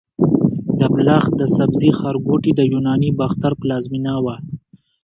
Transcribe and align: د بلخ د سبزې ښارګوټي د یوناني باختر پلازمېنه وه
د 0.79 0.81
بلخ 0.95 1.23
د 1.39 1.41
سبزې 1.57 1.89
ښارګوټي 1.99 2.51
د 2.55 2.61
یوناني 2.71 3.09
باختر 3.19 3.51
پلازمېنه 3.61 4.13
وه 4.23 4.35